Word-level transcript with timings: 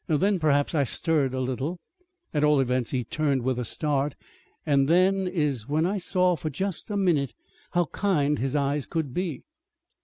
Then, 0.07 0.39
perhaps 0.39 0.73
I 0.73 0.83
stirred 0.83 1.35
a 1.35 1.39
little. 1.39 1.79
At 2.33 2.43
all 2.43 2.59
events, 2.59 2.89
he 2.89 3.03
turned 3.03 3.43
with 3.43 3.59
a 3.59 3.63
start, 3.65 4.15
and 4.65 4.87
then 4.87 5.27
is 5.27 5.67
when 5.69 5.85
I 5.85 5.99
saw, 5.99 6.35
for 6.35 6.49
just 6.49 6.89
a 6.89 6.97
minute, 6.97 7.35
how 7.73 7.85
kind 7.85 8.39
his 8.39 8.55
eyes 8.55 8.87
could 8.87 9.13
be. 9.13 9.43